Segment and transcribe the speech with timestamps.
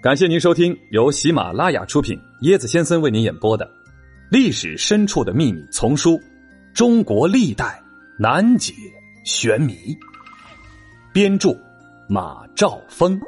[0.00, 3.66] 感谢您收听由喜马拉雅出品、椰子先生为您演播的
[4.30, 6.12] 《历史深处的秘密》丛书
[6.72, 7.82] 《中国历代
[8.16, 8.72] 难解
[9.24, 9.74] 玄谜》，
[11.12, 11.50] 编著
[12.08, 13.20] 马兆峰。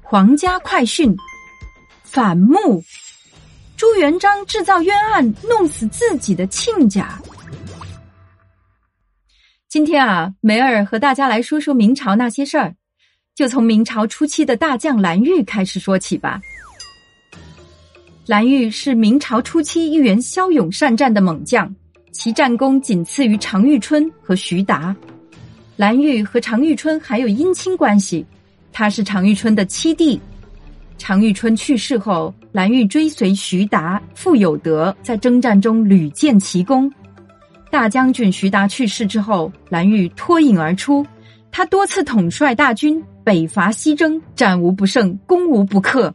[0.00, 1.14] 皇家快讯：
[2.02, 2.82] 反目，
[3.76, 7.20] 朱元璋制造冤案，弄死自己的亲家。
[9.68, 12.74] 今天啊，梅儿和大家来说说明朝那些事儿。
[13.34, 16.40] 就从明朝初期的大将蓝玉开始说起吧。
[18.26, 21.74] 蓝玉是明朝初期一员骁勇善战的猛将，
[22.12, 24.94] 其战功仅次于常遇春和徐达。
[25.76, 28.24] 蓝玉和常遇春还有姻亲关系，
[28.70, 30.20] 他是常遇春的七弟。
[30.98, 36.92] 常遇春去世后，蓝玉追随徐达、傅有德在征战中屡建奇功。
[37.70, 41.04] 大将军徐达去世之后，蓝玉脱颖而出，
[41.50, 43.02] 他多次统帅大军。
[43.24, 46.12] 北伐西征，战无不胜，攻无不克。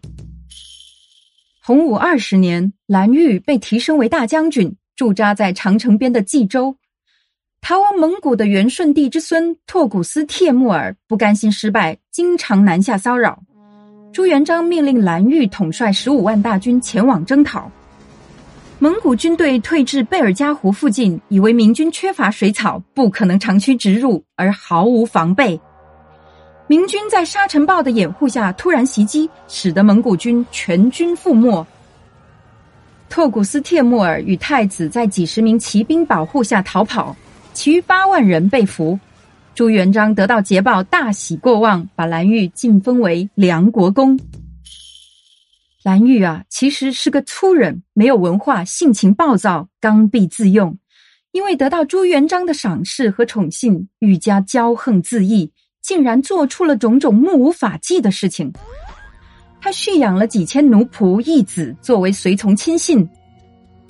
[1.63, 6.75] 洪武二十年，蓝玉被提升为大将军，驻扎在长城边的冀州。
[7.61, 13.41] 逃亡蒙古的元顺帝之孙拓古斯帖木儿不甘心失败，经常南下骚扰。
[14.13, 17.69] 朱元璋命令蓝玉统帅十五万大军前往征讨。
[18.79, 25.59] 蒙古军队退至贝尔加湖附近，以为明军缺乏水草，不可能长驱直入，而毫无防备。
[26.67, 31.65] 明军在沙尘暴的掩护下突然袭击，使得蒙古军全军覆没。
[33.07, 37.15] 拓古斯帖木儿与太子在几十名骑兵保护下逃跑，
[37.53, 38.99] 其余八万人被俘。
[39.55, 44.19] 朱元璋得到捷报，大喜过望，把蓝玉晋封为梁国公。
[45.83, 50.77] 蓝玉啊，其实是个粗人，没有文化，性情暴躁，刚愎自用。
[51.31, 55.49] 因为得到朱元璋的赏识和宠幸，愈加骄横自义。
[55.87, 58.51] 竟然做出了种种目无法纪的事情。
[59.61, 63.07] 他蓄养了几千奴仆义子作为随从亲信，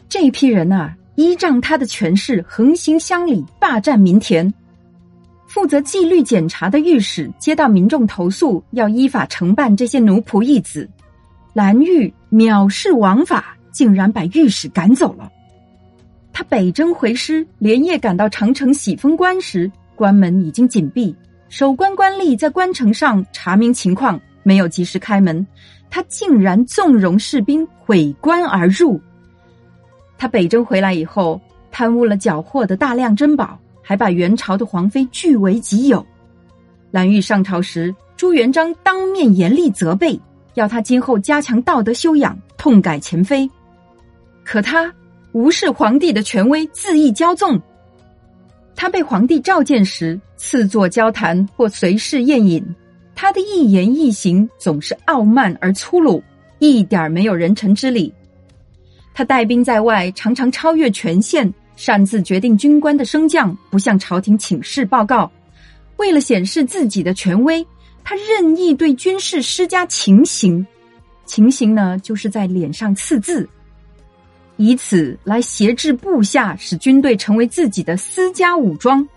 [0.07, 4.53] 这批人啊，依仗他的权势横行乡里，霸占民田。
[5.47, 10.87] 负责纪律检查的御史接到民众投诉，要依法惩办这些奴仆义子。
[11.53, 15.31] 蓝玉藐视王法，竟然把御史赶走了。
[16.31, 21.15] 他北征回师，连夜赶到长城喜峰关时，关门已经紧闭。
[21.49, 25.45] 守关官吏在关城上查明情况，没有及时开门，
[25.89, 28.99] 他竟然纵容士兵毁关而入。
[30.17, 31.39] 他北征回来以后，
[31.71, 36.05] 贪污了缴获的大量珍宝，还把元朝的皇妃据为己有。
[36.91, 40.19] 蓝玉上朝时，朱元璋当面严厉责备，
[40.55, 43.49] 要他今后加强道德修养，痛改前非。
[44.43, 44.91] 可他
[45.33, 47.61] 无视皇帝的权威，恣意骄纵。
[48.77, 52.63] 他被皇帝召见时，赐座交谈或随侍宴饮，
[53.15, 56.23] 他的一言一行总是傲慢而粗鲁，
[56.59, 58.13] 一点儿没有人臣之礼。
[59.15, 65.29] 他带兵在外，常常超越权限，擅自决定军官的升降，不向朝廷请示报告。
[65.97, 67.65] 为了显示自己的权威，
[68.03, 70.63] 他任意对军士施加情刑，
[71.25, 73.49] 情刑呢，就是在脸上刺字。
[74.57, 79.07] 以此来挟制部下，使军队成为自己的私家武装。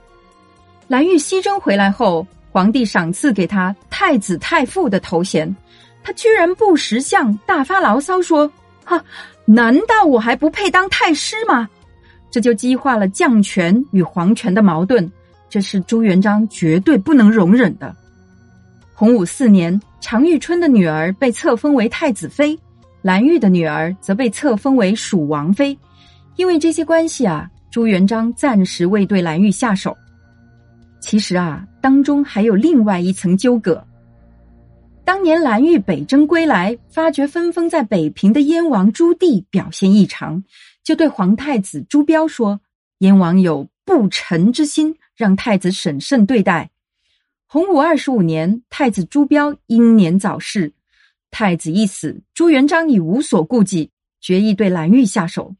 [0.86, 5.54] 蓝玉西征回来后，皇帝赏赐给他太子太傅的头衔，
[6.02, 8.50] 他居然不识相，大发牢骚说
[8.84, 9.02] ：“哈，
[9.44, 11.68] 难道我还不配当太师吗？”
[12.30, 15.10] 这就激化了将权与皇权的矛盾，
[15.48, 17.96] 这是朱元璋绝对不能容忍的。
[18.94, 22.58] 洪武四年，常遇春的女儿被册封为太子妃。
[23.02, 25.76] 蓝玉的女儿则被册封为蜀王妃，
[26.36, 29.96] 因为这些关系啊，朱元璋暂时未对蓝玉下手。
[31.00, 33.82] 其实啊，当中还有另外一层纠葛。
[35.02, 40.44] 当年蓝玉北征归来，发觉分封在北平的燕王朱棣表现异常，
[40.84, 42.60] 就对皇太子朱标说
[43.00, 46.70] ：“燕王有不臣之心，让太子审慎对待。”
[47.48, 50.72] 洪武二十五年，太子朱标英年早逝。
[51.30, 53.90] 太子一死，朱元璋已无所顾忌，
[54.20, 55.54] 决意对蓝玉下手。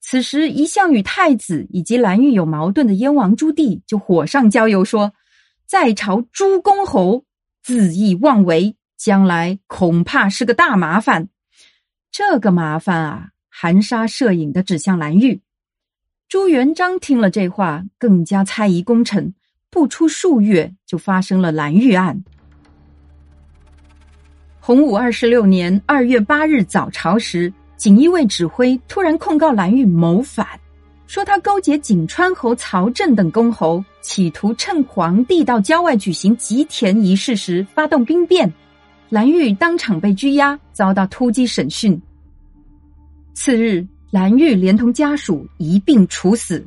[0.00, 5.12] 此时，一向与太子以及蓝玉有矛盾的燕王朱棣就火上浇油，说
[5.64, 7.24] ：“在朝诸公侯
[7.64, 11.28] 恣意妄为，将来恐怕是个大麻烦。”
[12.10, 15.40] 这个麻烦啊，含沙射影的指向蓝玉。
[16.28, 19.32] 朱元璋听了这话，更加猜疑功臣，
[19.70, 22.24] 不出数月，就发生了蓝玉案。
[24.64, 30.46] 洪武二十六年二月八日早朝时，锦衣卫指挥突然控告蓝玉谋反，
[31.08, 38.50] 说他勾结景川侯曹振等公侯，企图趁皇帝到郊外举行吉田仪式时发动兵变。
[39.08, 42.00] 蓝玉当场被拘押，遭到突击审讯。
[43.34, 46.64] 次日，蓝玉连同家属一并处死。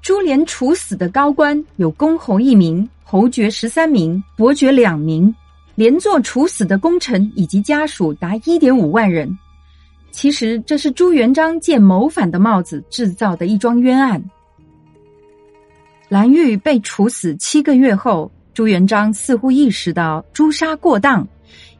[0.00, 5.34] 株连处死的高官有公侯一名、侯爵十三名、伯爵两名，
[5.74, 9.36] 连坐处死的功臣以及家属达一点五万人。
[10.10, 14.22] 其实这是朱元璋借谋反的帽子制造的一桩冤案。
[16.08, 21.26] 蓝玉被处死七个月后，朱元璋似乎意识到诛杀过当，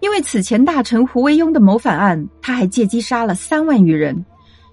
[0.00, 4.24] 因为此前大臣胡惟庸的谋反案，他还借机杀了三万余人，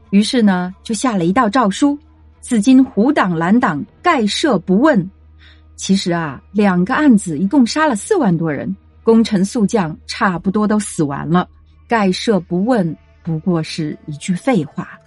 [0.09, 1.95] 于是呢，就下了一道诏书：
[2.39, 5.07] 自今胡党蓝党概赦不问。
[5.75, 11.47] 其实啊，两个案子一共杀了四万多人，功臣宿将差不多都死完了，
[11.87, 12.95] 概赦不问。
[13.23, 14.97] 不过是一句废话。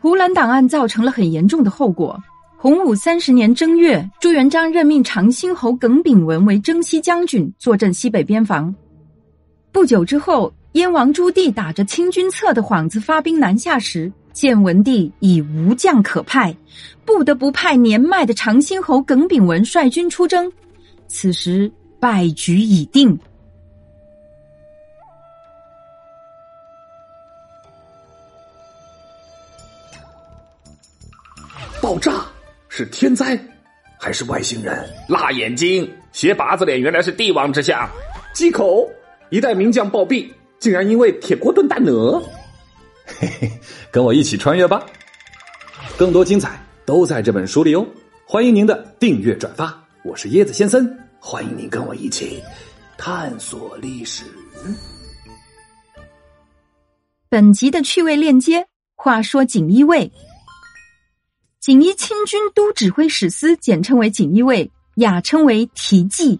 [0.00, 2.20] 胡兰档案造成了很严重的后果。
[2.56, 8.74] 洪武三十年正月，朱元璋任命长兴侯耿炳文为征西将军，坐镇西北边防。
[9.70, 16.56] 不久之后，燕王朱棣打着清君侧的幌子发兵南下时，建文帝已无将可派，
[17.04, 20.50] 不得不派年迈的长兴侯耿炳文率军出征。
[21.08, 21.70] 此时
[22.00, 23.18] 败局已定。
[31.80, 32.26] 爆炸
[32.68, 33.38] 是天灾
[33.98, 34.88] 还是外星人？
[35.08, 37.88] 辣眼睛，斜拔子脸，原来是帝王之相。
[38.34, 38.88] 忌口，
[39.30, 40.28] 一代名将暴毙，
[40.58, 42.20] 竟然因为铁锅炖大鹅。
[43.06, 43.50] 嘿嘿，
[43.90, 44.84] 跟我一起穿越吧！
[45.96, 47.86] 更多精彩都在这本书里哦。
[48.26, 52.42] 欢迎您的订阅转发，我是椰子先生，欢迎您跟我一起
[52.96, 54.24] 探索历史。
[57.28, 60.10] 本集的趣味链接：话说锦衣卫。
[61.60, 66.38] 锦衣亲军都指挥使司简称为锦衣卫，雅称为提记。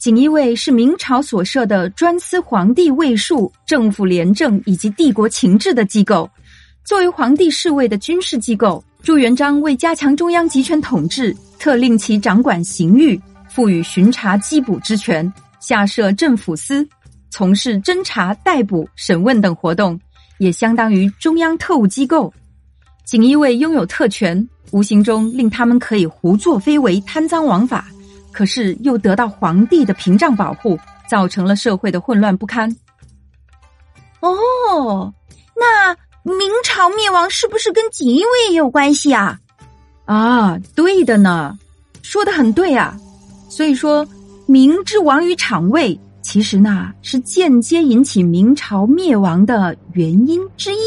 [0.00, 6.28] 锦衣卫是明朝所设的专司皇帝卫戍、政府廉政以及帝国情治的机构。
[6.84, 13.20] 作为皇帝侍卫的军事机构，朱元璋为加强中央集权统治，特令其掌管刑狱，
[13.56, 16.86] 赋予巡查缉捕之权，下设政府司，
[17.30, 19.98] 从事侦查、逮捕、审问等活动，
[20.36, 22.30] 也相当于中央特务机构。
[23.06, 27.86] 锦衣卫拥有特权，无形中令他们可以胡作非为、贪赃枉法，
[28.30, 32.70] 可是又得到皇帝的屏障保护，造成了社会的混乱不堪。
[34.20, 35.10] 哦，
[35.56, 39.40] 那明朝灭亡是不是跟锦衣卫也有关系啊？
[40.04, 41.58] 啊，对的呢，
[42.02, 42.94] 说的很对啊。
[43.48, 44.06] 所以说，
[44.46, 50.78] 明之亡于场位，其实呢是间接引起明朝灭亡的原因之一。